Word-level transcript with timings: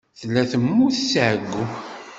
Tella 0.19 0.43
temmut 0.51 0.95
si 1.07 1.19
ɛeyyu. 1.27 1.63